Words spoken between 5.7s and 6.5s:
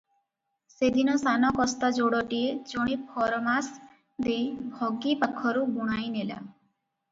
ବୁଣାଇ ନେଲା।